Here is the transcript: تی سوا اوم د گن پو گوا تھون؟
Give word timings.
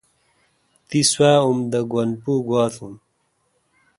تی 0.87 0.99
سوا 1.11 1.31
اوم 1.43 1.59
د 1.71 1.73
گن 1.91 2.09
پو 2.21 2.31
گوا 2.47 2.63
تھون؟ 2.73 2.93